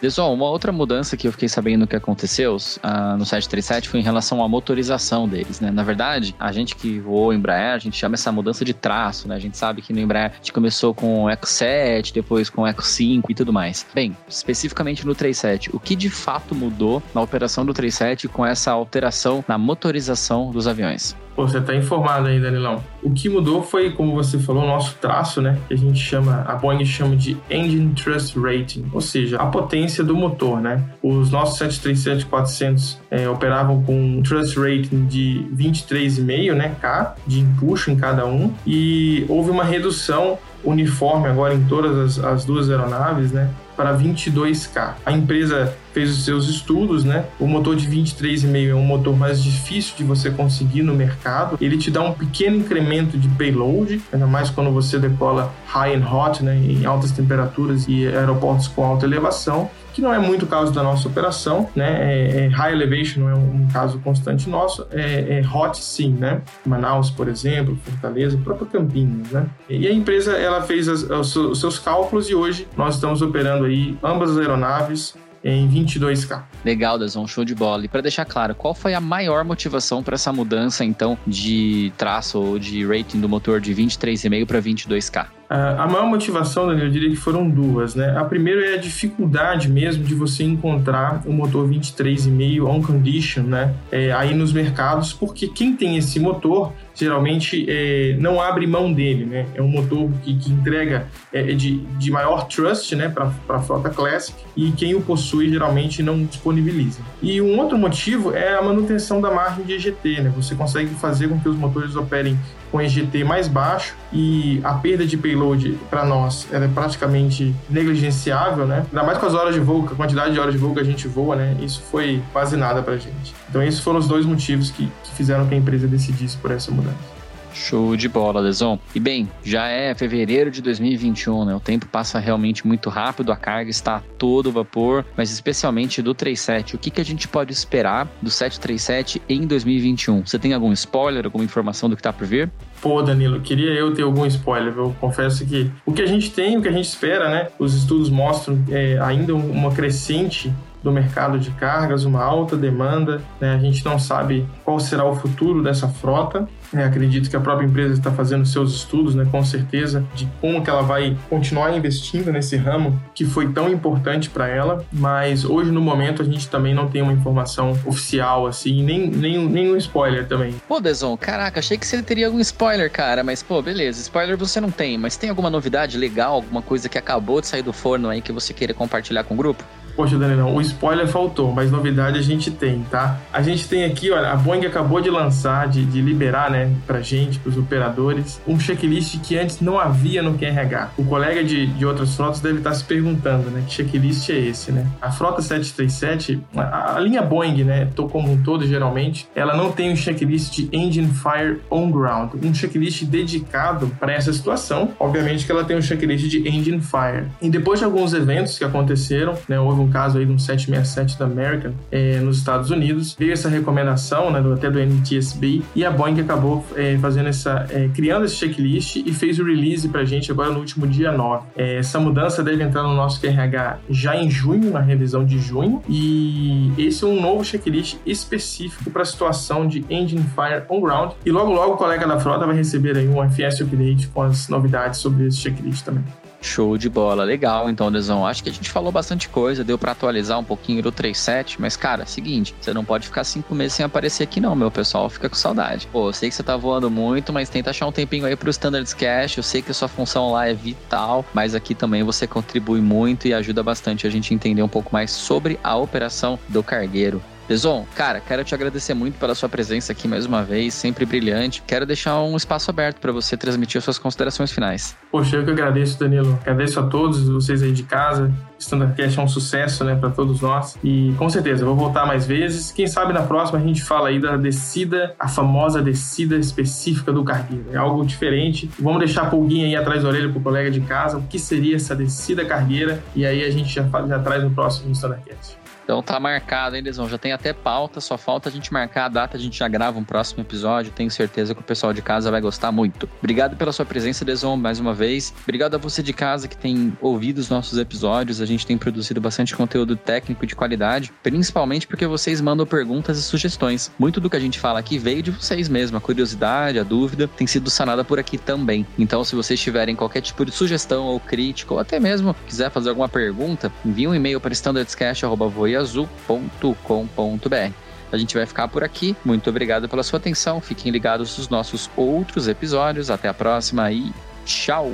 Pessoal, 0.01 0.33
uma 0.33 0.49
outra 0.49 0.71
mudança 0.71 1.15
que 1.15 1.27
eu 1.27 1.31
fiquei 1.31 1.47
sabendo 1.47 1.85
que 1.85 1.95
aconteceu 1.95 2.55
uh, 2.55 3.17
no 3.17 3.23
737 3.23 3.87
foi 3.87 3.99
em 3.99 4.03
relação 4.03 4.43
à 4.43 4.47
motorização 4.47 5.29
deles, 5.29 5.59
né? 5.59 5.69
Na 5.69 5.83
verdade, 5.83 6.35
a 6.39 6.51
gente 6.51 6.75
que 6.75 6.99
voou 6.99 7.31
Embraer, 7.31 7.75
a 7.75 7.77
gente 7.77 7.97
chama 7.97 8.15
essa 8.15 8.31
mudança 8.31 8.65
de 8.65 8.73
traço, 8.73 9.27
né? 9.27 9.35
A 9.35 9.39
gente 9.39 9.55
sabe 9.55 9.79
que 9.79 9.93
no 9.93 9.99
Embraer 9.99 10.31
a 10.31 10.35
gente 10.37 10.51
começou 10.51 10.91
com 10.95 11.25
o 11.25 11.29
Eco 11.29 11.47
7, 11.47 12.15
depois 12.15 12.49
com 12.49 12.63
o 12.63 12.67
Eco 12.67 12.83
5 12.83 13.31
e 13.31 13.35
tudo 13.35 13.53
mais. 13.53 13.85
Bem, 13.93 14.17
especificamente 14.27 15.05
no 15.05 15.13
37, 15.13 15.69
o 15.71 15.79
que 15.79 15.95
de 15.95 16.09
fato 16.09 16.55
mudou 16.55 17.03
na 17.13 17.21
operação 17.21 17.63
do 17.63 17.71
37 17.71 18.27
com 18.27 18.43
essa 18.43 18.71
alteração 18.71 19.45
na 19.47 19.59
motorização 19.59 20.49
dos 20.49 20.67
aviões? 20.67 21.15
Pô, 21.35 21.47
você 21.47 21.61
tá 21.61 21.75
informado 21.75 22.27
aí, 22.27 22.39
Danilão. 22.39 22.83
O 23.01 23.11
que 23.11 23.29
mudou 23.29 23.63
foi, 23.63 23.91
como 23.91 24.13
você 24.13 24.37
falou, 24.37 24.63
o 24.63 24.67
nosso 24.67 24.95
traço, 24.99 25.41
né? 25.41 25.57
Que 25.67 25.73
a 25.73 25.77
gente 25.77 25.99
chama, 25.99 26.43
a 26.47 26.55
Boeing 26.55 26.85
chama 26.85 27.15
de 27.15 27.37
Engine 27.49 27.93
Thrust 27.93 28.35
Rating, 28.37 28.85
ou 28.91 29.01
seja, 29.01 29.37
a 29.37 29.45
potência 29.45 30.03
do 30.03 30.15
motor, 30.15 30.59
né? 30.59 30.83
Os 31.01 31.31
nossos 31.31 31.59
737-400 31.59 32.97
é, 33.09 33.29
operavam 33.29 33.81
com 33.83 33.93
um 33.93 34.21
Thrust 34.21 34.57
Rating 34.57 35.05
de 35.05 35.45
23,5, 35.55 36.53
né? 36.53 36.75
K, 36.81 37.15
de 37.25 37.39
empuxo 37.39 37.91
em 37.91 37.95
cada 37.95 38.25
um. 38.25 38.53
E 38.65 39.25
houve 39.29 39.49
uma 39.49 39.63
redução 39.63 40.37
uniforme 40.63 41.27
agora 41.27 41.53
em 41.53 41.63
todas 41.63 42.19
as, 42.19 42.23
as 42.23 42.45
duas 42.45 42.69
aeronaves, 42.69 43.31
né? 43.31 43.49
Para 43.75 43.97
22K. 43.97 44.95
A 45.05 45.11
empresa 45.11 45.75
fez 45.93 46.09
os 46.09 46.23
seus 46.23 46.47
estudos, 46.47 47.03
né? 47.03 47.25
O 47.39 47.47
motor 47.47 47.75
de 47.75 47.87
23,5 47.87 48.69
é 48.69 48.75
um 48.75 48.83
motor 48.83 49.15
mais 49.15 49.43
difícil 49.43 49.93
de 49.97 50.03
você 50.03 50.29
conseguir 50.29 50.83
no 50.83 50.93
mercado. 50.93 51.57
Ele 51.59 51.77
te 51.77 51.91
dá 51.91 52.01
um 52.01 52.13
pequeno 52.13 52.57
incremento 52.57 53.17
de 53.17 53.27
payload, 53.29 54.01
ainda 54.11 54.27
mais 54.27 54.49
quando 54.49 54.71
você 54.71 54.97
decola 54.97 55.53
high 55.67 55.95
and 55.95 56.07
hot, 56.07 56.43
né? 56.43 56.55
Em 56.55 56.85
altas 56.85 57.11
temperaturas 57.11 57.85
e 57.87 58.07
aeroportos 58.07 58.67
com 58.67 58.83
alta 58.83 59.05
elevação 59.05 59.69
que 59.93 60.01
não 60.01 60.13
é 60.13 60.19
muito 60.19 60.43
o 60.43 60.47
caso 60.47 60.71
da 60.71 60.83
nossa 60.83 61.07
operação, 61.07 61.69
né? 61.75 62.13
É, 62.13 62.45
é, 62.45 62.47
high 62.47 62.73
elevation 62.73 63.29
é 63.29 63.35
um, 63.35 63.63
um, 63.63 63.67
caso 63.71 63.99
constante 63.99 64.49
nosso, 64.49 64.85
é, 64.91 65.39
é, 65.39 65.47
hot 65.47 65.77
sim, 65.77 66.13
né? 66.13 66.41
Manaus, 66.65 67.09
por 67.09 67.27
exemplo, 67.27 67.77
Fortaleza, 67.83 68.37
próprio 68.43 68.67
Campinas, 68.67 69.29
né? 69.31 69.45
E 69.69 69.87
a 69.87 69.91
empresa 69.91 70.33
ela 70.33 70.61
fez 70.61 70.87
as, 70.87 71.03
os 71.03 71.59
seus 71.59 71.79
cálculos 71.79 72.29
e 72.29 72.35
hoje 72.35 72.67
nós 72.75 72.95
estamos 72.95 73.21
operando 73.21 73.65
aí 73.65 73.97
ambas 74.03 74.31
as 74.31 74.37
aeronaves 74.37 75.15
em 75.43 75.67
22K. 75.67 76.43
Legal, 76.63 76.99
Dazon, 76.99 77.25
show 77.27 77.43
de 77.43 77.55
bola. 77.55 77.85
E 77.85 77.87
para 77.87 78.01
deixar 78.01 78.25
claro, 78.25 78.53
qual 78.55 78.73
foi 78.73 78.93
a 78.93 79.01
maior 79.01 79.43
motivação 79.43 80.03
para 80.03 80.15
essa 80.15 80.31
mudança, 80.31 80.85
então, 80.85 81.17
de 81.25 81.91
traço 81.97 82.39
ou 82.39 82.59
de 82.59 82.85
rating 82.85 83.19
do 83.19 83.27
motor 83.27 83.59
de 83.59 83.73
23,5 83.73 84.45
para 84.45 84.61
22K? 84.61 85.40
A 85.51 85.85
maior 85.85 86.05
motivação, 86.07 86.65
Daniel, 86.65 86.85
eu 86.85 86.91
diria 86.91 87.09
que 87.09 87.15
foram 87.17 87.49
duas, 87.49 87.93
né? 87.93 88.17
A 88.17 88.23
primeira 88.23 88.69
é 88.69 88.75
a 88.75 88.77
dificuldade 88.77 89.69
mesmo 89.69 90.01
de 90.01 90.15
você 90.15 90.45
encontrar 90.45 91.23
o 91.25 91.33
motor 91.33 91.67
23,5 91.67 92.65
on 92.65 92.81
condition, 92.81 93.43
né? 93.43 93.73
É, 93.91 94.13
aí 94.13 94.33
nos 94.33 94.53
mercados, 94.53 95.11
porque 95.11 95.49
quem 95.49 95.75
tem 95.75 95.97
esse 95.97 96.21
motor 96.21 96.71
geralmente 96.95 97.65
é, 97.67 98.15
não 98.17 98.41
abre 98.41 98.65
mão 98.65 98.93
dele, 98.93 99.25
né? 99.25 99.45
É 99.53 99.61
um 99.61 99.67
motor 99.67 100.09
que, 100.23 100.37
que 100.37 100.51
entrega 100.51 101.07
é, 101.33 101.51
é 101.51 101.53
de, 101.53 101.79
de 101.79 102.11
maior 102.11 102.47
trust, 102.47 102.95
né, 102.95 103.09
para 103.09 103.31
a 103.49 103.59
frota 103.59 103.89
Classic 103.89 104.37
e 104.55 104.71
quem 104.71 104.95
o 104.95 105.01
possui 105.01 105.49
geralmente 105.49 106.01
não 106.01 106.23
disponibiliza. 106.23 107.01
E 107.21 107.41
um 107.41 107.59
outro 107.59 107.77
motivo 107.77 108.33
é 108.33 108.55
a 108.57 108.61
manutenção 108.61 109.19
da 109.19 109.31
margem 109.31 109.65
de 109.65 109.73
EGT, 109.73 110.21
né? 110.21 110.33
Você 110.35 110.55
consegue 110.55 110.93
fazer 110.95 111.27
com 111.27 111.37
que 111.39 111.49
os 111.49 111.57
motores 111.57 111.95
operem 111.95 112.37
com 112.71 112.81
EGT 112.81 113.23
mais 113.23 113.47
baixo 113.47 113.95
e 114.13 114.61
a 114.63 114.73
perda 114.73 115.05
de 115.05 115.17
payload 115.17 115.77
para 115.89 116.05
nós 116.05 116.47
é 116.51 116.67
praticamente 116.67 117.53
negligenciável, 117.69 118.65
né? 118.65 118.85
Ainda 118.91 119.03
mais 119.03 119.17
com 119.17 119.25
as 119.25 119.33
horas 119.33 119.53
de 119.53 119.59
voo, 119.59 119.87
a 119.91 119.95
quantidade 119.95 120.33
de 120.33 120.39
horas 120.39 120.53
de 120.53 120.59
voo 120.59 120.73
que 120.73 120.79
a 120.79 120.83
gente 120.83 121.07
voa, 121.07 121.35
né? 121.35 121.57
Isso 121.59 121.81
foi 121.91 122.21
quase 122.31 122.55
nada 122.55 122.81
para 122.81 122.93
a 122.93 122.97
gente. 122.97 123.33
Então 123.49 123.61
esses 123.61 123.79
foram 123.79 123.99
os 123.99 124.07
dois 124.07 124.25
motivos 124.25 124.71
que, 124.71 124.89
que 125.03 125.11
fizeram 125.15 125.45
que 125.47 125.53
a 125.53 125.57
empresa 125.57 125.87
decidisse 125.87 126.37
por 126.37 126.51
essa 126.51 126.71
mudança. 126.71 127.20
Show 127.53 127.95
de 127.95 128.07
bola, 128.07 128.39
Leson. 128.39 128.79
E 128.93 128.99
bem, 128.99 129.29
já 129.43 129.67
é 129.67 129.93
fevereiro 129.93 130.51
de 130.51 130.61
2021, 130.61 131.45
né? 131.45 131.55
O 131.55 131.59
tempo 131.59 131.85
passa 131.85 132.19
realmente 132.19 132.65
muito 132.65 132.89
rápido, 132.89 133.31
a 133.31 133.35
carga 133.35 133.69
está 133.69 133.97
a 133.97 133.99
todo 133.99 134.51
vapor, 134.51 135.05
mas 135.15 135.31
especialmente 135.31 136.01
do 136.01 136.13
37. 136.13 136.75
O 136.75 136.79
que, 136.79 136.89
que 136.89 137.01
a 137.01 137.05
gente 137.05 137.27
pode 137.27 137.51
esperar 137.51 138.07
do 138.21 138.29
737 138.29 139.21
em 139.27 139.45
2021? 139.45 140.25
Você 140.25 140.39
tem 140.39 140.53
algum 140.53 140.71
spoiler, 140.73 141.25
alguma 141.25 141.43
informação 141.43 141.89
do 141.89 141.95
que 141.95 141.99
está 141.99 142.13
por 142.13 142.25
vir? 142.27 142.51
Pô, 142.81 143.01
Danilo, 143.01 143.39
queria 143.41 143.71
eu 143.71 143.93
ter 143.93 144.01
algum 144.01 144.25
spoiler. 144.25 144.73
Eu 144.75 144.95
confesso 144.99 145.45
que 145.45 145.71
o 145.85 145.93
que 145.93 146.01
a 146.01 146.07
gente 146.07 146.31
tem, 146.31 146.57
o 146.57 146.61
que 146.61 146.67
a 146.67 146.71
gente 146.71 146.85
espera, 146.85 147.29
né? 147.29 147.47
Os 147.59 147.75
estudos 147.75 148.09
mostram 148.09 148.57
é, 148.69 148.97
ainda 148.99 149.35
uma 149.35 149.71
crescente 149.71 150.51
do 150.83 150.91
mercado 150.91 151.39
de 151.39 151.51
cargas, 151.51 152.05
uma 152.05 152.23
alta 152.23 152.57
demanda. 152.57 153.21
Né? 153.39 153.53
A 153.53 153.59
gente 153.59 153.85
não 153.85 153.99
sabe 153.99 154.47
qual 154.63 154.79
será 154.79 155.05
o 155.05 155.15
futuro 155.15 155.61
dessa 155.63 155.87
frota. 155.87 156.47
É, 156.73 156.83
acredito 156.85 157.29
que 157.29 157.35
a 157.35 157.39
própria 157.39 157.65
empresa 157.65 157.93
está 157.93 158.11
fazendo 158.11 158.45
seus 158.45 158.73
estudos, 158.73 159.13
né, 159.13 159.27
com 159.29 159.43
certeza, 159.43 160.05
de 160.15 160.25
como 160.39 160.63
que 160.63 160.69
ela 160.69 160.81
vai 160.81 161.17
continuar 161.29 161.75
investindo 161.75 162.31
nesse 162.31 162.55
ramo 162.55 162.97
que 163.13 163.25
foi 163.25 163.51
tão 163.51 163.69
importante 163.69 164.29
para 164.29 164.47
ela. 164.47 164.85
Mas 164.91 165.43
hoje, 165.43 165.69
no 165.69 165.81
momento, 165.81 166.21
a 166.21 166.25
gente 166.25 166.47
também 166.47 166.73
não 166.73 166.87
tem 166.87 167.01
uma 167.01 167.11
informação 167.11 167.77
oficial, 167.85 168.47
assim, 168.47 168.81
nem, 168.83 169.07
nem, 169.07 169.49
nem 169.49 169.73
um 169.73 169.75
spoiler 169.75 170.25
também. 170.25 170.55
Pô, 170.65 170.79
Deson, 170.79 171.17
caraca, 171.17 171.59
achei 171.59 171.77
que 171.77 171.85
você 171.85 172.01
teria 172.01 172.27
algum 172.27 172.39
spoiler, 172.39 172.70
cara. 172.89 173.23
Mas, 173.23 173.43
pô, 173.43 173.61
beleza, 173.61 174.01
spoiler 174.01 174.37
você 174.37 174.61
não 174.61 174.71
tem. 174.71 174.97
Mas 174.97 175.17
tem 175.17 175.29
alguma 175.29 175.49
novidade 175.49 175.97
legal, 175.97 176.35
alguma 176.35 176.61
coisa 176.61 176.87
que 176.87 176.97
acabou 176.97 177.41
de 177.41 177.47
sair 177.47 177.61
do 177.61 177.73
forno 177.73 178.09
aí 178.09 178.21
que 178.21 178.31
você 178.31 178.53
queira 178.53 178.73
compartilhar 178.73 179.23
com 179.23 179.33
o 179.33 179.37
grupo? 179.37 179.63
Poxa, 179.95 180.17
Daniel, 180.17 180.47
o 180.47 180.61
spoiler 180.61 181.07
faltou, 181.07 181.51
mas 181.51 181.71
novidade 181.71 182.17
a 182.17 182.21
gente 182.21 182.51
tem, 182.51 182.83
tá? 182.89 183.19
A 183.31 183.41
gente 183.41 183.67
tem 183.67 183.85
aqui, 183.85 184.11
olha, 184.11 184.31
a 184.31 184.35
Boeing 184.35 184.65
acabou 184.65 185.01
de 185.01 185.09
lançar, 185.09 185.67
de, 185.67 185.85
de 185.85 186.01
liberar, 186.01 186.49
né? 186.49 186.71
pra 186.85 187.01
gente, 187.01 187.39
pros 187.39 187.57
operadores, 187.57 188.41
um 188.47 188.59
checklist 188.59 189.19
que 189.21 189.37
antes 189.37 189.59
não 189.59 189.79
havia 189.79 190.21
no 190.21 190.37
QRH. 190.37 190.91
O 190.97 191.05
colega 191.05 191.43
de, 191.43 191.67
de 191.67 191.85
outras 191.85 192.15
frotas 192.15 192.39
deve 192.39 192.59
estar 192.59 192.73
se 192.73 192.83
perguntando, 192.83 193.49
né, 193.49 193.63
que 193.67 193.73
checklist 193.73 194.29
é 194.29 194.39
esse, 194.39 194.71
né? 194.71 194.87
A 195.01 195.11
frota 195.11 195.41
737, 195.41 196.41
a, 196.55 196.95
a 196.95 196.99
linha 196.99 197.21
Boeing, 197.21 197.63
né, 197.63 197.89
como 198.11 198.31
um 198.31 198.41
todo, 198.41 198.65
geralmente, 198.65 199.27
ela 199.35 199.55
não 199.55 199.71
tem 199.71 199.91
um 199.91 199.95
checklist 199.95 200.53
de 200.53 200.69
Engine 200.71 201.11
Fire 201.13 201.61
On 201.69 201.91
Ground, 201.91 202.33
um 202.43 202.53
checklist 202.53 203.03
dedicado 203.05 203.87
para 203.99 204.13
essa 204.13 204.33
situação. 204.33 204.91
Obviamente 204.99 205.45
que 205.45 205.51
ela 205.51 205.63
tem 205.63 205.77
um 205.77 205.81
checklist 205.81 206.27
de 206.27 206.47
Engine 206.47 206.81
Fire. 206.81 207.27
E 207.41 207.49
depois 207.49 207.79
de 207.79 207.85
alguns 207.85 208.13
eventos 208.13 208.57
que 208.57 208.63
aconteceram, 208.63 209.37
né, 209.47 209.59
houve 209.59 209.80
um 209.81 209.89
caso 209.89 210.17
aí 210.17 210.25
de 210.25 210.31
um 210.31 210.39
767 210.39 211.17
da 211.17 211.25
American 211.25 211.73
é, 211.91 212.19
nos 212.19 212.37
Estados 212.37 212.71
Unidos, 212.71 213.15
veio 213.17 213.33
essa 213.33 213.49
recomendação, 213.49 214.31
né, 214.31 214.41
do, 214.41 214.53
até 214.53 214.69
do 214.69 214.79
NTSB, 214.79 215.61
e 215.75 215.85
a 215.85 215.91
Boeing 215.91 216.19
acabou 216.19 216.65
é, 216.75 216.97
fazendo 216.97 217.29
essa, 217.29 217.65
é, 217.69 217.89
criando 217.89 218.25
esse 218.25 218.35
checklist 218.35 218.97
e 218.97 219.13
fez 219.13 219.39
o 219.39 219.43
release 219.43 219.87
para 219.87 220.01
a 220.01 220.05
gente 220.05 220.31
agora 220.31 220.49
no 220.49 220.59
último 220.59 220.87
dia 220.87 221.11
9. 221.11 221.47
É, 221.55 221.77
essa 221.77 221.99
mudança 221.99 222.43
deve 222.43 222.63
entrar 222.63 222.83
no 222.83 222.93
nosso 222.93 223.19
QRH 223.19 223.79
já 223.89 224.15
em 224.15 224.29
junho, 224.29 224.71
na 224.71 224.79
revisão 224.79 225.25
de 225.25 225.39
junho, 225.39 225.81
e 225.87 226.71
esse 226.77 227.03
é 227.03 227.07
um 227.07 227.21
novo 227.21 227.43
checklist 227.43 227.97
específico 228.05 228.89
para 228.91 229.01
a 229.01 229.05
situação 229.05 229.67
de 229.67 229.85
Engine 229.89 230.23
Fire 230.35 230.63
On 230.69 230.81
Ground, 230.81 231.11
e 231.25 231.31
logo 231.31 231.51
logo 231.51 231.73
o 231.73 231.77
colega 231.77 232.07
da 232.07 232.19
frota 232.19 232.45
vai 232.45 232.55
receber 232.55 232.97
aí 232.97 233.07
um 233.07 233.21
FS 233.29 233.61
Update 233.61 234.07
com 234.07 234.21
as 234.21 234.47
novidades 234.49 234.99
sobre 234.99 235.27
esse 235.27 235.37
checklist 235.37 235.83
também. 235.83 236.03
Show 236.41 236.77
de 236.77 236.89
bola, 236.89 237.23
legal. 237.23 237.69
Então, 237.69 237.91
Desão, 237.91 238.25
acho 238.25 238.43
que 238.43 238.49
a 238.49 238.53
gente 238.53 238.69
falou 238.69 238.91
bastante 238.91 239.29
coisa, 239.29 239.63
deu 239.63 239.77
para 239.77 239.91
atualizar 239.91 240.39
um 240.39 240.43
pouquinho 240.43 240.81
do 240.81 240.91
37, 240.91 241.61
mas, 241.61 241.77
cara, 241.77 242.05
seguinte, 242.05 242.55
você 242.59 242.73
não 242.73 242.83
pode 242.83 243.05
ficar 243.07 243.23
cinco 243.23 243.53
meses 243.53 243.73
sem 243.73 243.85
aparecer 243.85 244.23
aqui, 244.23 244.41
não, 244.41 244.55
meu 244.55 244.71
pessoal 244.71 245.09
fica 245.09 245.29
com 245.29 245.35
saudade. 245.35 245.87
Pô, 245.91 246.09
eu 246.09 246.13
sei 246.13 246.29
que 246.29 246.35
você 246.35 246.43
tá 246.43 246.57
voando 246.57 246.89
muito, 246.89 247.31
mas 247.31 247.49
tenta 247.49 247.69
achar 247.69 247.85
um 247.87 247.91
tempinho 247.91 248.25
aí 248.25 248.35
pro 248.35 248.49
Standards 248.49 248.93
Cash. 248.93 249.37
Eu 249.37 249.43
sei 249.43 249.61
que 249.61 249.71
a 249.71 249.73
sua 249.73 249.87
função 249.87 250.31
lá 250.31 250.47
é 250.47 250.53
vital, 250.53 251.23
mas 251.33 251.53
aqui 251.53 251.75
também 251.75 252.03
você 252.03 252.25
contribui 252.25 252.81
muito 252.81 253.27
e 253.27 253.33
ajuda 253.33 253.61
bastante 253.61 254.07
a 254.07 254.09
gente 254.09 254.33
entender 254.33 254.63
um 254.63 254.67
pouco 254.67 254.89
mais 254.91 255.11
sobre 255.11 255.59
a 255.63 255.75
operação 255.75 256.39
do 256.49 256.63
cargueiro. 256.63 257.21
Deson, 257.51 257.85
cara, 257.97 258.21
quero 258.21 258.45
te 258.45 258.55
agradecer 258.55 258.93
muito 258.93 259.19
pela 259.19 259.35
sua 259.35 259.49
presença 259.49 259.91
aqui 259.91 260.07
mais 260.07 260.25
uma 260.25 260.41
vez, 260.41 260.73
sempre 260.73 261.05
brilhante. 261.05 261.61
Quero 261.67 261.85
deixar 261.85 262.17
um 262.21 262.37
espaço 262.37 262.71
aberto 262.71 263.01
para 263.01 263.11
você 263.11 263.35
transmitir 263.35 263.77
as 263.77 263.83
suas 263.83 263.99
considerações 263.99 264.53
finais. 264.53 264.95
Poxa, 265.11 265.35
eu 265.35 265.43
que 265.43 265.51
agradeço, 265.51 265.99
Danilo. 265.99 266.39
Agradeço 266.43 266.79
a 266.79 266.83
todos 266.83 267.27
vocês 267.27 267.61
aí 267.61 267.73
de 267.73 267.83
casa. 267.83 268.31
Standardcast 268.57 269.19
é 269.19 269.21
um 269.21 269.27
sucesso, 269.27 269.83
né, 269.83 269.95
para 269.95 270.09
todos 270.11 270.39
nós. 270.39 270.77
E 270.81 271.13
com 271.17 271.29
certeza, 271.29 271.65
vou 271.65 271.75
voltar 271.75 272.05
mais 272.05 272.25
vezes. 272.25 272.71
Quem 272.71 272.87
sabe 272.87 273.11
na 273.11 273.23
próxima 273.23 273.59
a 273.59 273.61
gente 273.61 273.83
fala 273.83 274.07
aí 274.07 274.17
da 274.17 274.37
descida, 274.37 275.13
a 275.19 275.27
famosa 275.27 275.81
descida 275.81 276.37
específica 276.37 277.11
do 277.11 277.21
cargueiro. 277.21 277.65
É 277.73 277.77
algo 277.77 278.05
diferente. 278.05 278.71
Vamos 278.79 278.99
deixar 278.99 279.23
a 279.23 279.25
pulguinha 279.25 279.65
aí 279.65 279.75
atrás 279.75 280.03
da 280.03 280.07
orelha 280.07 280.29
pro 280.29 280.39
colega 280.39 280.71
de 280.71 280.79
casa. 280.79 281.17
O 281.17 281.23
que 281.23 281.37
seria 281.37 281.75
essa 281.75 281.93
descida 281.93 282.45
cargueira? 282.45 283.03
E 283.13 283.25
aí 283.25 283.43
a 283.43 283.51
gente 283.51 283.73
já, 283.73 283.83
já 284.07 284.19
traz 284.19 284.41
no 284.41 284.51
próximo 284.51 284.89
Standardcast. 284.93 285.60
Então 285.91 286.01
tá 286.01 286.17
marcado, 286.21 286.77
hein, 286.77 286.81
Lesão? 286.81 287.09
Já 287.09 287.17
tem 287.17 287.33
até 287.33 287.51
pauta, 287.51 287.99
só 287.99 288.17
falta 288.17 288.47
a 288.47 288.51
gente 288.51 288.71
marcar 288.71 289.07
a 289.07 289.09
data, 289.09 289.35
a 289.35 289.39
gente 289.39 289.59
já 289.59 289.67
grava 289.67 289.99
um 289.99 290.05
próximo 290.05 290.39
episódio. 290.41 290.89
Tenho 290.89 291.11
certeza 291.11 291.53
que 291.53 291.59
o 291.59 291.63
pessoal 291.63 291.91
de 291.91 292.01
casa 292.01 292.31
vai 292.31 292.39
gostar 292.39 292.71
muito. 292.71 293.09
Obrigado 293.19 293.57
pela 293.57 293.73
sua 293.73 293.83
presença, 293.85 294.23
Lesão, 294.23 294.55
mais 294.55 294.79
uma 294.79 294.93
vez. 294.93 295.33
Obrigado 295.43 295.75
a 295.75 295.77
você 295.77 296.01
de 296.01 296.13
casa 296.13 296.47
que 296.47 296.55
tem 296.55 296.97
ouvido 297.01 297.39
os 297.39 297.49
nossos 297.49 297.77
episódios. 297.77 298.39
A 298.39 298.45
gente 298.45 298.65
tem 298.65 298.77
produzido 298.77 299.19
bastante 299.19 299.53
conteúdo 299.53 299.97
técnico 299.97 300.47
de 300.47 300.55
qualidade, 300.55 301.11
principalmente 301.21 301.85
porque 301.85 302.07
vocês 302.07 302.39
mandam 302.39 302.65
perguntas 302.65 303.19
e 303.19 303.21
sugestões. 303.21 303.91
Muito 303.99 304.21
do 304.21 304.29
que 304.29 304.37
a 304.37 304.39
gente 304.39 304.59
fala 304.61 304.79
aqui 304.79 304.97
veio 304.97 305.21
de 305.21 305.31
vocês 305.31 305.67
mesmo. 305.67 305.97
A 305.97 305.99
curiosidade, 305.99 306.79
a 306.79 306.83
dúvida 306.83 307.27
tem 307.27 307.45
sido 307.45 307.69
sanada 307.69 308.01
por 308.01 308.17
aqui 308.17 308.37
também. 308.37 308.87
Então, 308.97 309.25
se 309.25 309.35
vocês 309.35 309.59
tiverem 309.59 309.93
qualquer 309.93 310.21
tipo 310.21 310.45
de 310.45 310.53
sugestão 310.53 311.03
ou 311.07 311.19
crítica, 311.19 311.73
ou 311.73 311.81
até 311.81 311.99
mesmo 311.99 312.33
quiser 312.47 312.71
fazer 312.71 312.87
alguma 312.87 313.09
pergunta, 313.09 313.69
envie 313.83 314.07
um 314.07 314.15
e-mail 314.15 314.39
para 314.39 314.53
standardscast.voia 314.53 315.80
azul.com.br. 315.81 317.73
A 318.11 318.17
gente 318.17 318.35
vai 318.35 318.45
ficar 318.45 318.67
por 318.67 318.83
aqui. 318.83 319.15
Muito 319.23 319.49
obrigado 319.49 319.87
pela 319.87 320.03
sua 320.03 320.17
atenção. 320.17 320.59
Fiquem 320.59 320.91
ligados 320.91 321.37
nos 321.37 321.49
nossos 321.49 321.89
outros 321.95 322.47
episódios. 322.47 323.09
Até 323.09 323.27
a 323.27 323.33
próxima 323.33 323.91
e 323.91 324.11
tchau! 324.45 324.91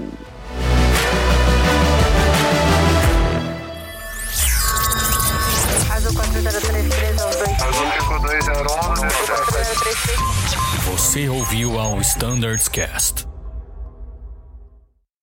Você 10.92 11.28
ouviu 11.28 11.80
ao 11.80 12.00
Standards 12.02 12.68
Cast. 12.68 13.27